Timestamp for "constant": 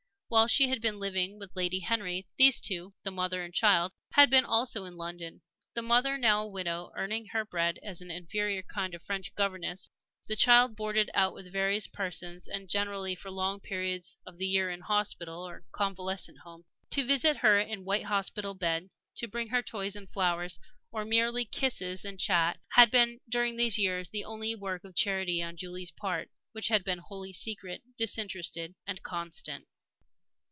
29.03-29.67